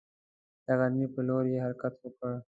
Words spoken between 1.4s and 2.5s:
یې حرکت وکړ.